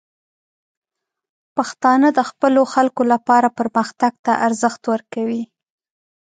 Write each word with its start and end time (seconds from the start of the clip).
پښتانه 1.55 2.07
د 2.17 2.19
خپلو 2.29 2.61
خلکو 2.73 3.01
لپاره 3.13 3.53
پرمختګ 3.59 4.13
ته 4.25 4.33
ارزښت 4.47 4.81
ورکوي. 4.93 5.43